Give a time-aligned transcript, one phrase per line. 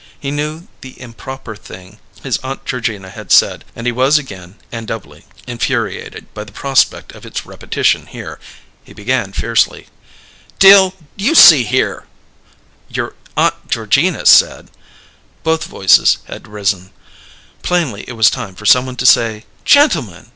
[0.19, 4.87] He knew the improper thing his Aunt Georgina had said, and he was again, and
[4.87, 8.39] doubly, infuriated by the prospect of its repetition here.
[8.83, 9.89] He began fiercely:
[10.57, 12.07] "Dill, you see here"
[12.97, 14.71] "Your Aunt Georgina said"
[15.43, 16.89] Both voices had risen.
[17.61, 20.29] Plainly it was time for someone to say: "Gentlemen!